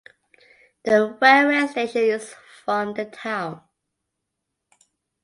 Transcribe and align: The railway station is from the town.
The 0.83 1.15
railway 1.21 1.67
station 1.67 2.01
is 2.01 2.33
from 2.65 2.95
the 2.95 3.05
town. 3.05 3.61